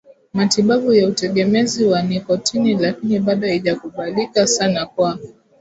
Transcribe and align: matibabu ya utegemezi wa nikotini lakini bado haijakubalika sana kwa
matibabu 0.33 0.93
ya 0.93 1.07
utegemezi 1.07 1.85
wa 1.85 2.01
nikotini 2.01 2.75
lakini 2.77 3.19
bado 3.19 3.47
haijakubalika 3.47 4.47
sana 4.47 4.85
kwa 4.85 5.19